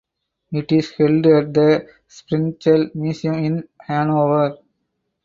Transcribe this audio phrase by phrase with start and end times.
[0.51, 4.57] It is held at the Sprengel Museum in Hanover.